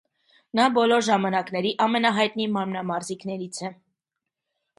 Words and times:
Նա 0.59 0.63
բոլոր 0.77 1.03
ժամանակների 1.07 1.73
ամենահայտնի 1.85 2.49
մարմնամարզիկներից 2.57 3.61
է։ 3.71 3.73